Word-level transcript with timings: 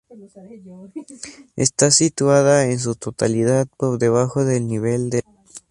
Está 1.55 1.91
situada 1.91 2.65
en 2.65 2.79
su 2.79 2.95
totalidad 2.95 3.67
por 3.77 3.99
debajo 3.99 4.43
del 4.43 4.65
nivel 4.65 5.11
del 5.11 5.21
mar. 5.27 5.45